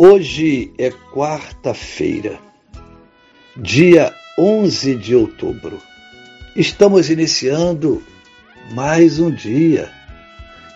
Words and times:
Hoje 0.00 0.72
é 0.78 0.92
quarta-feira, 1.12 2.38
dia 3.56 4.14
11 4.38 4.94
de 4.94 5.16
outubro. 5.16 5.76
Estamos 6.54 7.10
iniciando 7.10 8.00
mais 8.70 9.18
um 9.18 9.28
dia. 9.28 9.90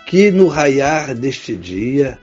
Que 0.09 0.33
no 0.33 0.49
raiar 0.49 1.15
deste 1.15 1.55
dia 1.55 2.19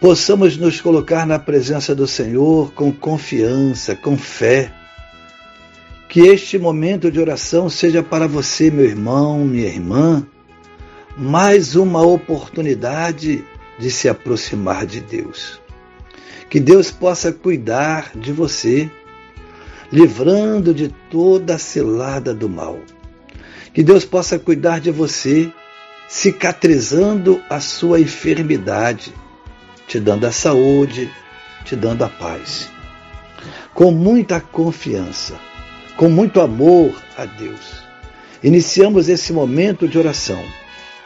possamos 0.00 0.56
nos 0.56 0.80
colocar 0.80 1.26
na 1.26 1.40
presença 1.40 1.92
do 1.92 2.06
Senhor 2.06 2.72
com 2.72 2.92
confiança, 2.92 3.96
com 3.96 4.16
fé. 4.16 4.72
Que 6.08 6.20
este 6.20 6.56
momento 6.56 7.10
de 7.10 7.18
oração 7.18 7.68
seja 7.68 8.00
para 8.00 8.28
você, 8.28 8.70
meu 8.70 8.84
irmão, 8.84 9.44
minha 9.44 9.66
irmã, 9.66 10.24
mais 11.16 11.74
uma 11.74 12.00
oportunidade 12.00 13.44
de 13.78 13.90
se 13.90 14.08
aproximar 14.08 14.86
de 14.86 15.00
Deus. 15.00 15.60
Que 16.50 16.58
Deus 16.58 16.90
possa 16.90 17.32
cuidar 17.32 18.12
de 18.14 18.32
você, 18.32 18.90
livrando 19.92 20.74
de 20.74 20.88
toda 21.10 21.54
a 21.54 21.58
cilada 21.58 22.34
do 22.34 22.48
mal. 22.48 22.78
Que 23.72 23.82
Deus 23.82 24.04
possa 24.04 24.38
cuidar 24.38 24.80
de 24.80 24.90
você, 24.90 25.52
cicatrizando 26.08 27.42
a 27.50 27.60
sua 27.60 28.00
enfermidade, 28.00 29.12
te 29.86 30.00
dando 30.00 30.26
a 30.26 30.32
saúde, 30.32 31.10
te 31.64 31.76
dando 31.76 32.02
a 32.02 32.08
paz. 32.08 32.70
Com 33.74 33.90
muita 33.90 34.40
confiança, 34.40 35.38
com 35.96 36.08
muito 36.08 36.40
amor 36.40 36.94
a 37.16 37.24
Deus, 37.26 37.84
iniciamos 38.42 39.08
esse 39.08 39.32
momento 39.32 39.86
de 39.86 39.98
oração. 39.98 40.42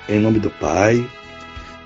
Em 0.09 0.19
nome 0.19 0.39
do 0.39 0.51
Pai, 0.51 1.05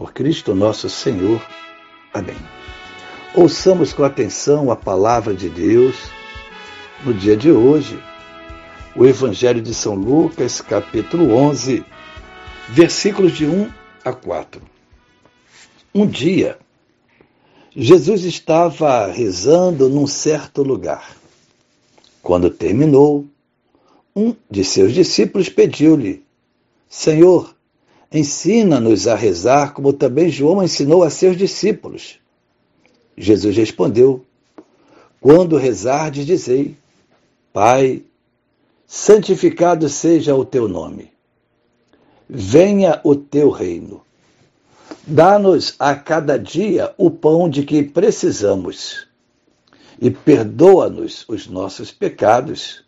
por 0.00 0.14
Cristo 0.14 0.54
nosso 0.54 0.88
Senhor. 0.88 1.46
Amém. 2.14 2.38
Ouçamos 3.34 3.92
com 3.92 4.02
atenção 4.02 4.70
a 4.70 4.74
palavra 4.74 5.34
de 5.34 5.50
Deus 5.50 5.94
no 7.04 7.12
dia 7.12 7.36
de 7.36 7.52
hoje, 7.52 8.02
o 8.96 9.04
Evangelho 9.04 9.60
de 9.60 9.74
São 9.74 9.94
Lucas, 9.94 10.62
capítulo 10.62 11.34
11, 11.34 11.84
versículos 12.70 13.36
de 13.36 13.44
1 13.44 13.70
a 14.02 14.10
4. 14.14 14.62
Um 15.94 16.06
dia, 16.06 16.58
Jesus 17.76 18.24
estava 18.24 19.06
rezando 19.06 19.86
num 19.90 20.06
certo 20.06 20.62
lugar. 20.62 21.14
Quando 22.22 22.48
terminou, 22.48 23.26
um 24.16 24.34
de 24.50 24.64
seus 24.64 24.94
discípulos 24.94 25.50
pediu-lhe: 25.50 26.24
Senhor, 26.88 27.54
Ensina-nos 28.12 29.06
a 29.06 29.14
rezar 29.14 29.72
como 29.72 29.92
também 29.92 30.28
João 30.28 30.62
ensinou 30.62 31.04
a 31.04 31.10
seus 31.10 31.36
discípulos. 31.36 32.18
Jesus 33.16 33.56
respondeu: 33.56 34.24
Quando 35.20 35.56
rezardes, 35.56 36.26
dizei: 36.26 36.74
Pai, 37.52 38.02
santificado 38.86 39.88
seja 39.88 40.34
o 40.34 40.44
teu 40.44 40.66
nome. 40.66 41.10
Venha 42.28 43.00
o 43.04 43.14
teu 43.14 43.50
reino. 43.50 44.02
Dá-nos 45.06 45.74
a 45.78 45.94
cada 45.94 46.36
dia 46.36 46.92
o 46.98 47.10
pão 47.10 47.48
de 47.48 47.62
que 47.64 47.82
precisamos 47.82 49.06
e 50.00 50.10
perdoa-nos 50.10 51.24
os 51.28 51.46
nossos 51.46 51.90
pecados, 51.92 52.82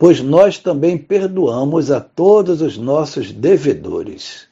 pois 0.00 0.22
nós 0.22 0.56
também 0.56 0.96
perdoamos 0.96 1.90
a 1.90 2.00
todos 2.00 2.62
os 2.62 2.78
nossos 2.78 3.30
devedores. 3.30 4.48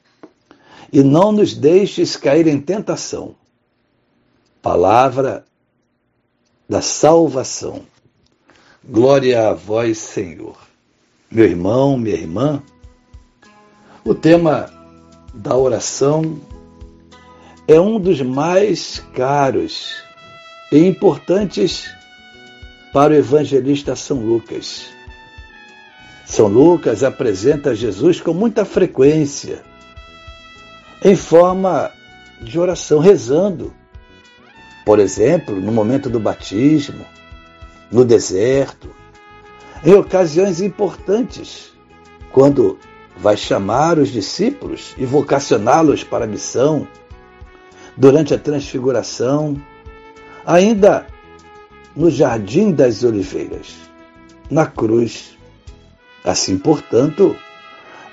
E 0.93 1.03
não 1.03 1.33
nos 1.33 1.55
deixes 1.55 2.17
cair 2.17 2.47
em 2.47 2.61
tentação. 2.61 3.35
Palavra 4.61 5.47
da 6.69 6.83
salvação. 6.83 7.87
Glória 8.85 9.49
a 9.49 9.55
vós, 9.55 9.97
Senhor. 9.97 10.59
Meu 11.31 11.47
irmão, 11.47 11.97
minha 11.97 12.15
irmã, 12.17 12.63
o 14.05 14.15
tema 14.15 14.71
da 15.33 15.57
oração 15.57 16.39
é 17.67 17.81
um 17.81 17.99
dos 17.99 18.21
mais 18.21 19.03
caros 19.15 19.95
e 20.71 20.77
importantes 20.79 21.91
para 22.93 23.15
o 23.15 23.17
evangelista 23.17 23.97
São 23.97 24.19
Lucas. 24.19 24.98
São 26.29 26.47
Lucas 26.47 27.03
apresenta 27.03 27.75
Jesus 27.75 28.21
com 28.21 28.35
muita 28.35 28.63
frequência, 28.63 29.63
em 31.03 31.17
forma 31.17 31.91
de 32.43 32.61
oração, 32.61 32.99
rezando. 32.99 33.73
Por 34.85 34.99
exemplo, 34.99 35.59
no 35.59 35.73
momento 35.73 36.11
do 36.11 36.21
batismo, 36.21 37.03
no 37.91 38.05
deserto, 38.05 38.91
em 39.83 39.95
ocasiões 39.95 40.61
importantes, 40.61 41.73
quando 42.31 42.79
vai 43.17 43.37
chamar 43.37 43.99
os 43.99 44.11
discípulos 44.11 44.95
e 44.99 45.07
vocacioná-los 45.07 46.05
para 46.05 46.27
a 46.27 46.29
missão, 46.29 46.87
durante 47.97 48.35
a 48.35 48.39
transfiguração, 48.39 49.57
ainda 50.45 51.07
no 51.97 52.11
Jardim 52.11 52.71
das 52.71 53.03
Oliveiras, 53.03 53.77
na 54.51 54.67
cruz 54.67 55.38
Assim, 56.29 56.59
portanto, 56.59 57.35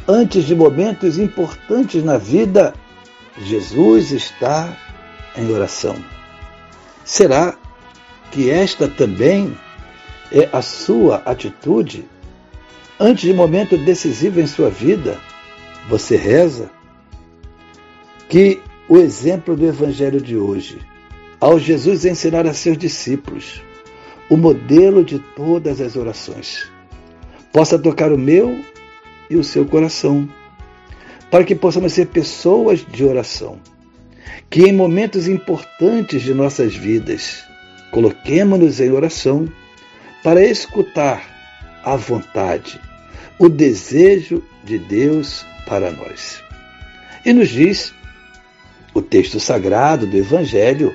antes 0.07 0.45
de 0.45 0.55
momentos 0.55 1.19
importantes 1.19 2.01
na 2.01 2.17
vida, 2.17 2.73
Jesus 3.41 4.13
está 4.13 4.73
em 5.35 5.51
oração. 5.51 5.97
Será 7.03 7.57
que 8.31 8.49
esta 8.49 8.87
também 8.87 9.57
é 10.31 10.47
a 10.53 10.61
sua 10.61 11.17
atitude? 11.25 12.05
Antes 12.97 13.23
de 13.23 13.33
momento 13.33 13.77
decisivo 13.77 14.39
em 14.39 14.47
sua 14.47 14.69
vida, 14.69 15.19
você 15.89 16.15
reza? 16.15 16.71
Que 18.29 18.61
o 18.87 18.95
exemplo 18.97 19.57
do 19.57 19.65
Evangelho 19.65 20.21
de 20.21 20.37
hoje, 20.37 20.79
ao 21.37 21.59
Jesus 21.59 22.05
ensinar 22.05 22.47
a 22.47 22.53
seus 22.53 22.77
discípulos, 22.77 23.61
o 24.29 24.37
modelo 24.37 25.03
de 25.03 25.19
todas 25.19 25.81
as 25.81 25.97
orações 25.97 26.73
possa 27.55 27.79
tocar 27.79 28.11
o 28.11 28.17
meu 28.17 28.65
e 29.29 29.37
o 29.37 29.43
seu 29.43 29.65
coração, 29.65 30.27
para 31.31 31.45
que 31.45 31.55
possamos 31.55 31.93
ser 31.93 32.07
pessoas 32.07 32.85
de 32.85 33.05
oração, 33.05 33.61
que 34.49 34.63
em 34.63 34.73
momentos 34.73 35.25
importantes 35.25 36.21
de 36.21 36.33
nossas 36.33 36.75
vidas 36.75 37.45
coloquemos-nos 37.91 38.81
em 38.81 38.91
oração 38.91 39.47
para 40.21 40.43
escutar 40.43 41.23
a 41.81 41.95
vontade, 41.95 42.77
o 43.39 43.47
desejo 43.47 44.43
de 44.65 44.77
Deus 44.77 45.45
para 45.65 45.91
nós. 45.91 46.43
E 47.25 47.31
nos 47.31 47.47
diz 47.47 47.93
o 48.93 49.01
texto 49.01 49.39
sagrado 49.39 50.05
do 50.05 50.17
Evangelho 50.17 50.93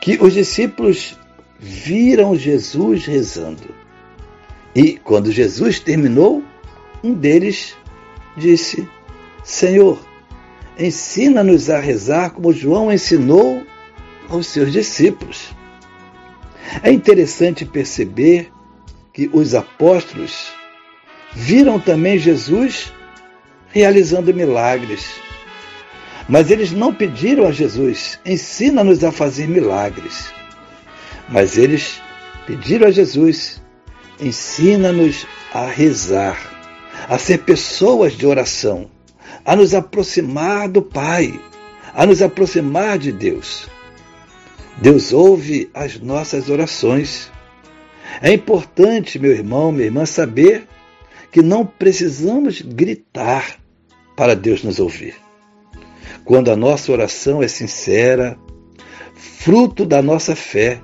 que 0.00 0.16
os 0.22 0.32
discípulos 0.32 1.18
viram 1.60 2.34
Jesus 2.34 3.04
rezando. 3.04 3.83
E 4.74 4.98
quando 4.98 5.30
Jesus 5.30 5.78
terminou, 5.78 6.42
um 7.02 7.14
deles 7.14 7.76
disse: 8.36 8.88
Senhor, 9.42 9.98
ensina-nos 10.78 11.70
a 11.70 11.78
rezar 11.78 12.30
como 12.30 12.52
João 12.52 12.92
ensinou 12.92 13.64
aos 14.28 14.46
seus 14.46 14.72
discípulos. 14.72 15.54
É 16.82 16.90
interessante 16.90 17.64
perceber 17.64 18.50
que 19.12 19.30
os 19.32 19.54
apóstolos 19.54 20.52
viram 21.32 21.78
também 21.78 22.18
Jesus 22.18 22.92
realizando 23.68 24.34
milagres. 24.34 25.06
Mas 26.28 26.50
eles 26.50 26.72
não 26.72 26.92
pediram 26.92 27.46
a 27.46 27.52
Jesus, 27.52 28.18
ensina-nos 28.24 29.04
a 29.04 29.12
fazer 29.12 29.46
milagres. 29.46 30.32
Mas 31.28 31.58
eles 31.58 32.00
pediram 32.46 32.88
a 32.88 32.90
Jesus, 32.90 33.62
ensina-nos 34.26 35.26
a 35.52 35.66
rezar, 35.66 36.38
a 37.08 37.18
ser 37.18 37.38
pessoas 37.38 38.16
de 38.16 38.26
oração, 38.26 38.90
a 39.44 39.54
nos 39.54 39.74
aproximar 39.74 40.68
do 40.68 40.82
Pai, 40.82 41.38
a 41.92 42.06
nos 42.06 42.22
aproximar 42.22 42.98
de 42.98 43.12
Deus. 43.12 43.68
Deus 44.78 45.12
ouve 45.12 45.70
as 45.74 46.00
nossas 46.00 46.48
orações. 46.48 47.30
É 48.20 48.32
importante, 48.32 49.18
meu 49.18 49.30
irmão, 49.30 49.70
minha 49.70 49.86
irmã, 49.86 50.06
saber 50.06 50.66
que 51.30 51.42
não 51.42 51.66
precisamos 51.66 52.60
gritar 52.60 53.58
para 54.16 54.34
Deus 54.34 54.62
nos 54.62 54.78
ouvir. 54.78 55.14
Quando 56.24 56.50
a 56.50 56.56
nossa 56.56 56.90
oração 56.90 57.42
é 57.42 57.48
sincera, 57.48 58.38
fruto 59.14 59.84
da 59.84 60.00
nossa 60.00 60.34
fé, 60.34 60.80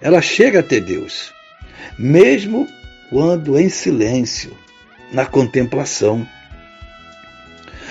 ela 0.00 0.22
chega 0.22 0.60
até 0.60 0.78
Deus, 0.78 1.32
mesmo 1.98 2.66
quando 3.10 3.58
em 3.58 3.68
silêncio, 3.68 4.56
na 5.12 5.24
contemplação. 5.24 6.26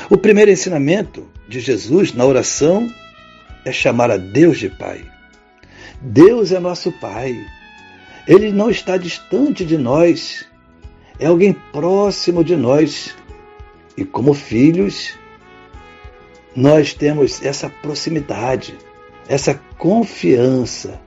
O 0.10 0.18
primeiro 0.18 0.52
ensinamento 0.52 1.28
de 1.48 1.60
Jesus 1.60 2.14
na 2.14 2.26
oração 2.26 2.88
é 3.66 3.72
chamar 3.72 4.12
a 4.12 4.18
Deus 4.18 4.60
de 4.60 4.70
Pai. 4.70 5.04
Deus 6.02 6.52
é 6.52 6.60
nosso 6.60 6.92
Pai. 6.92 7.36
Ele 8.28 8.52
não 8.52 8.70
está 8.70 8.98
distante 8.98 9.66
de 9.66 9.78
nós, 9.78 10.46
é 11.20 11.28
alguém 11.28 11.54
próximo 11.72 12.44
de 12.44 12.56
nós. 12.56 13.16
E 13.96 14.06
como 14.06 14.34
filhos, 14.34 15.14
nós 16.56 16.94
temos 16.94 17.44
essa 17.44 17.70
proximidade, 17.70 18.76
essa 19.28 19.60
confiança. 19.78 21.02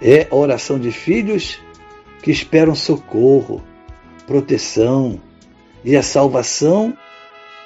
É 0.00 0.26
a 0.30 0.34
oração 0.34 0.78
de 0.80 0.90
filhos 0.90 1.60
que 2.22 2.30
esperam 2.30 2.74
socorro, 2.74 3.62
proteção 4.26 5.20
e 5.84 5.96
a 5.96 6.02
salvação 6.02 6.96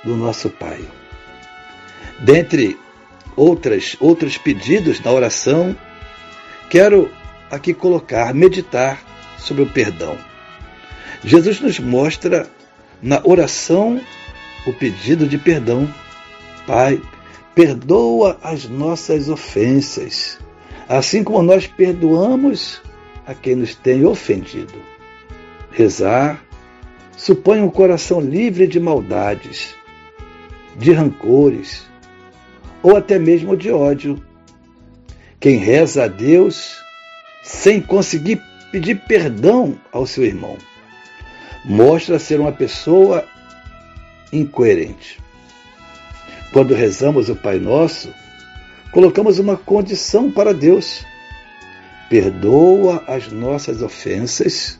do 0.02 0.16
nosso 0.16 0.48
Pai. 0.48 0.80
Dentre 2.20 2.78
outras, 3.36 3.96
outros 4.00 4.38
pedidos 4.38 5.00
na 5.00 5.12
oração, 5.12 5.76
quero 6.70 7.10
aqui 7.50 7.74
colocar, 7.74 8.32
meditar 8.34 9.02
sobre 9.38 9.62
o 9.62 9.70
perdão. 9.70 10.16
Jesus 11.22 11.60
nos 11.60 11.78
mostra 11.78 12.48
na 13.02 13.20
oração 13.24 14.00
o 14.66 14.72
pedido 14.72 15.28
de 15.28 15.36
perdão. 15.36 15.92
Pai, 16.66 17.00
perdoa 17.54 18.38
as 18.42 18.68
nossas 18.68 19.28
ofensas, 19.28 20.38
assim 20.88 21.22
como 21.22 21.42
nós 21.42 21.66
perdoamos 21.66 22.80
a 23.26 23.34
quem 23.34 23.56
nos 23.56 23.74
tem 23.74 24.04
ofendido. 24.04 24.74
Rezar 25.72 26.42
supõe 27.16 27.60
um 27.60 27.70
coração 27.70 28.20
livre 28.20 28.66
de 28.66 28.78
maldades, 28.78 29.74
de 30.76 30.92
rancores 30.92 31.86
ou 32.82 32.96
até 32.96 33.18
mesmo 33.18 33.56
de 33.56 33.70
ódio. 33.70 34.22
Quem 35.40 35.56
reza 35.56 36.04
a 36.04 36.08
Deus 36.08 36.76
sem 37.42 37.80
conseguir 37.80 38.40
pedir 38.70 38.96
perdão 39.06 39.78
ao 39.92 40.06
seu 40.06 40.24
irmão 40.24 40.56
mostra 41.64 42.18
ser 42.18 42.40
uma 42.40 42.52
pessoa 42.52 43.26
incoerente. 44.32 45.20
Quando 46.52 46.74
rezamos 46.74 47.28
o 47.28 47.36
Pai 47.36 47.58
Nosso, 47.58 48.12
colocamos 48.92 49.38
uma 49.38 49.56
condição 49.56 50.30
para 50.30 50.54
Deus. 50.54 51.04
Perdoa 52.08 53.02
as 53.06 53.30
nossas 53.32 53.82
ofensas, 53.82 54.78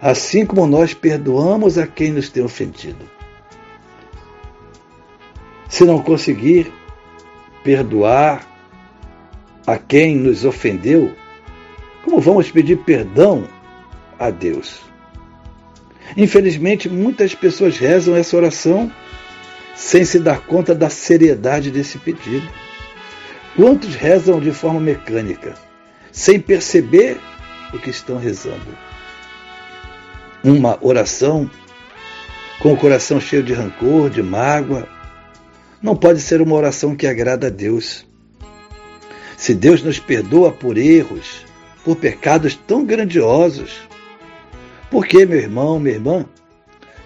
assim 0.00 0.46
como 0.46 0.66
nós 0.66 0.94
perdoamos 0.94 1.76
a 1.78 1.86
quem 1.86 2.12
nos 2.12 2.28
tem 2.28 2.42
ofendido. 2.42 3.04
Se 5.68 5.84
não 5.84 6.00
conseguir 6.00 6.72
perdoar 7.64 8.46
a 9.66 9.78
quem 9.78 10.16
nos 10.16 10.44
ofendeu, 10.44 11.12
como 12.04 12.20
vamos 12.20 12.50
pedir 12.50 12.78
perdão 12.78 13.48
a 14.18 14.30
Deus? 14.30 14.80
Infelizmente, 16.16 16.88
muitas 16.88 17.34
pessoas 17.34 17.78
rezam 17.78 18.14
essa 18.14 18.36
oração 18.36 18.92
sem 19.74 20.04
se 20.04 20.18
dar 20.18 20.40
conta 20.46 20.74
da 20.74 20.90
seriedade 20.90 21.70
desse 21.70 21.98
pedido. 21.98 22.46
Quantos 23.56 23.94
rezam 23.94 24.40
de 24.40 24.52
forma 24.52 24.80
mecânica, 24.80 25.54
sem 26.12 26.38
perceber 26.38 27.18
o 27.72 27.78
que 27.78 27.90
estão 27.90 28.18
rezando? 28.18 28.76
Uma 30.44 30.78
oração 30.80 31.50
com 32.60 32.74
o 32.74 32.76
coração 32.76 33.20
cheio 33.20 33.42
de 33.42 33.52
rancor, 33.52 34.10
de 34.10 34.22
mágoa, 34.22 34.86
não 35.82 35.96
pode 35.96 36.20
ser 36.20 36.40
uma 36.40 36.54
oração 36.54 36.94
que 36.94 37.06
agrada 37.06 37.48
a 37.48 37.50
Deus. 37.50 38.06
Se 39.36 39.52
Deus 39.54 39.82
nos 39.82 39.98
perdoa 39.98 40.52
por 40.52 40.78
erros, 40.78 41.44
por 41.84 41.96
pecados 41.96 42.54
tão 42.54 42.84
grandiosos, 42.84 43.88
por 44.88 45.06
que, 45.06 45.26
meu 45.26 45.38
irmão, 45.38 45.80
minha 45.80 45.96
irmã, 45.96 46.24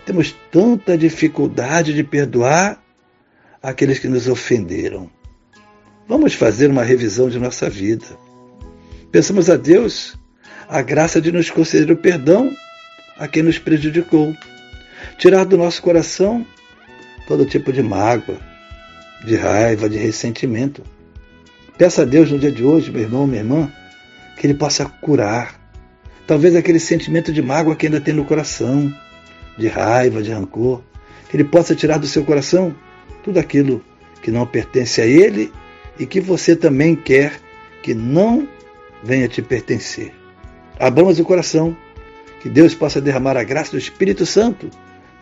temos 0.04 0.34
tanta 0.50 0.98
dificuldade 0.98 1.94
de 1.94 2.04
perdoar 2.04 2.82
aqueles 3.62 3.98
que 3.98 4.08
nos 4.08 4.28
ofenderam? 4.28 5.08
Vamos 6.06 6.34
fazer 6.34 6.68
uma 6.68 6.82
revisão 6.82 7.30
de 7.30 7.38
nossa 7.38 7.70
vida. 7.70 8.25
Pensamos 9.10 9.48
a 9.48 9.56
Deus 9.56 10.16
a 10.68 10.82
graça 10.82 11.20
de 11.20 11.30
nos 11.32 11.50
conceder 11.50 11.90
o 11.90 11.96
perdão 11.96 12.54
a 13.18 13.26
quem 13.26 13.42
nos 13.42 13.58
prejudicou, 13.58 14.34
tirar 15.18 15.44
do 15.44 15.56
nosso 15.56 15.80
coração 15.82 16.46
todo 17.26 17.46
tipo 17.46 17.72
de 17.72 17.82
mágoa, 17.82 18.38
de 19.24 19.36
raiva, 19.36 19.88
de 19.88 19.96
ressentimento. 19.96 20.82
Peça 21.78 22.02
a 22.02 22.04
Deus 22.04 22.30
no 22.30 22.38
dia 22.38 22.52
de 22.52 22.62
hoje, 22.62 22.90
meu 22.90 23.02
irmão, 23.02 23.26
minha 23.26 23.40
irmã, 23.40 23.72
que 24.38 24.46
Ele 24.46 24.54
possa 24.54 24.84
curar 24.84 25.66
Talvez 26.26 26.56
aquele 26.56 26.80
sentimento 26.80 27.32
de 27.32 27.40
mágoa 27.40 27.76
que 27.76 27.86
ainda 27.86 28.00
tem 28.00 28.12
no 28.12 28.24
coração, 28.24 28.92
de 29.56 29.68
raiva, 29.68 30.22
de 30.22 30.32
rancor, 30.32 30.82
que 31.30 31.36
ele 31.36 31.44
possa 31.44 31.74
tirar 31.74 31.98
do 31.98 32.06
seu 32.06 32.24
coração 32.24 32.74
tudo 33.22 33.38
aquilo 33.38 33.82
que 34.20 34.30
não 34.30 34.44
pertence 34.44 35.00
a 35.00 35.06
ele 35.06 35.52
e 35.98 36.04
que 36.04 36.20
você 36.20 36.56
também 36.56 36.96
quer 36.96 37.40
que 37.80 37.94
não 37.94 38.46
venha 39.06 39.28
te 39.28 39.40
pertencer. 39.40 40.12
Abramos 40.78 41.18
o 41.18 41.24
coração, 41.24 41.76
que 42.42 42.48
Deus 42.48 42.74
possa 42.74 43.00
derramar 43.00 43.36
a 43.36 43.44
graça 43.44 43.70
do 43.70 43.78
Espírito 43.78 44.26
Santo 44.26 44.68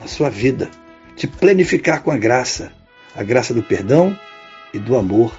na 0.01 0.07
sua 0.07 0.31
vida, 0.31 0.71
te 1.15 1.27
planificar 1.27 2.03
com 2.03 2.11
a 2.11 2.17
graça, 2.17 2.73
a 3.15 3.23
graça 3.23 3.55
do 3.55 3.63
perdão 3.63 4.19
e 4.73 4.79
do 4.79 4.97
amor. 4.97 5.33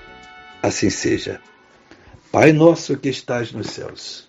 Assim 0.64 0.90
seja. 0.90 1.42
Pai 2.32 2.54
nosso 2.54 2.98
que 2.98 3.10
estás 3.10 3.52
nos 3.52 3.68
céus 3.72 4.25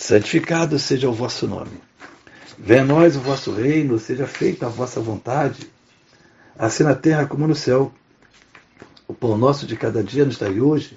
santificado 0.00 0.78
seja 0.78 1.10
o 1.10 1.12
vosso 1.12 1.46
nome. 1.46 1.78
Venha 2.58 2.80
a 2.80 2.84
nós 2.84 3.16
o 3.16 3.20
vosso 3.20 3.52
reino, 3.52 3.98
seja 3.98 4.26
feita 4.26 4.64
a 4.64 4.68
vossa 4.70 4.98
vontade, 4.98 5.70
assim 6.58 6.84
na 6.84 6.94
terra 6.94 7.26
como 7.26 7.46
no 7.46 7.54
céu. 7.54 7.92
O 9.06 9.12
pão 9.12 9.36
nosso 9.36 9.66
de 9.66 9.76
cada 9.76 10.02
dia 10.02 10.24
nos 10.24 10.38
dai 10.38 10.58
hoje. 10.58 10.96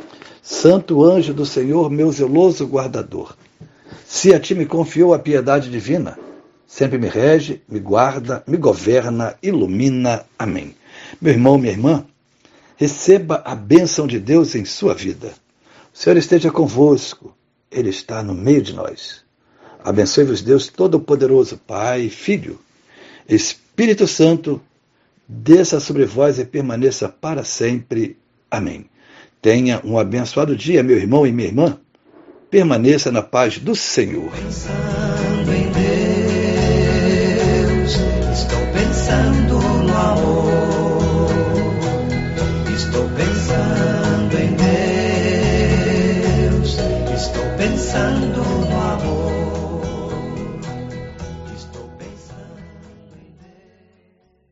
Santo 0.41 1.03
anjo 1.03 1.33
do 1.33 1.45
Senhor, 1.45 1.89
meu 1.89 2.11
zeloso 2.11 2.65
guardador, 2.65 3.35
se 4.07 4.33
a 4.33 4.39
ti 4.39 4.55
me 4.55 4.65
confiou 4.65 5.13
a 5.13 5.19
piedade 5.19 5.69
divina, 5.69 6.17
sempre 6.67 6.97
me 6.97 7.07
rege, 7.07 7.61
me 7.69 7.79
guarda, 7.79 8.43
me 8.47 8.57
governa, 8.57 9.37
ilumina. 9.41 10.25
Amém. 10.37 10.75
Meu 11.21 11.33
irmão, 11.33 11.57
minha 11.57 11.71
irmã, 11.71 12.05
receba 12.75 13.41
a 13.45 13.53
bênção 13.53 14.07
de 14.07 14.19
Deus 14.19 14.55
em 14.55 14.65
sua 14.65 14.93
vida. 14.93 15.31
O 15.93 15.97
Senhor 15.97 16.17
esteja 16.17 16.49
convosco, 16.49 17.35
Ele 17.69 17.89
está 17.89 18.23
no 18.23 18.33
meio 18.33 18.61
de 18.61 18.73
nós. 18.73 19.23
Abençoe-vos, 19.83 20.41
Deus 20.41 20.67
Todo-Poderoso, 20.67 21.57
Pai, 21.57 22.09
Filho, 22.09 22.59
Espírito 23.27 24.07
Santo, 24.07 24.61
desça 25.27 25.79
sobre 25.79 26.05
vós 26.05 26.39
e 26.39 26.45
permaneça 26.45 27.07
para 27.07 27.43
sempre. 27.43 28.17
Amém. 28.49 28.89
Tenha 29.41 29.81
um 29.83 29.97
abençoado 29.97 30.55
dia, 30.55 30.83
meu 30.83 30.97
irmão 30.97 31.25
e 31.25 31.31
minha 31.31 31.47
irmã. 31.47 31.79
Permaneça 32.49 33.11
na 33.11 33.23
paz 33.23 33.57
do 33.57 33.75
Senhor. 33.75 34.31
Pensando 34.31 35.51
em 35.51 35.71
Deus, 37.71 37.95
estou 38.31 38.59
pensando 38.73 39.59
no 39.83 39.97
amor. 39.97 40.50